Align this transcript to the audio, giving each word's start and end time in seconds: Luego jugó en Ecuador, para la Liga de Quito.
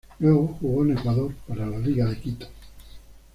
Luego 0.17 0.47
jugó 0.59 0.83
en 0.83 0.97
Ecuador, 0.97 1.31
para 1.47 1.67
la 1.67 1.77
Liga 1.77 2.07
de 2.09 2.17
Quito. 2.19 2.47